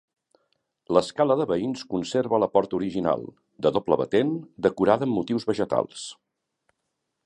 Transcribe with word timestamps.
L'escala 0.97 1.35
de 1.41 1.45
veïns 1.51 1.83
conserva 1.91 2.41
la 2.45 2.49
porta 2.55 2.77
original, 2.79 3.29
de 3.67 3.75
doble 3.79 4.01
batent, 4.05 4.35
decorada 4.69 5.11
amb 5.11 5.19
motius 5.23 5.51
vegetals. 5.53 6.13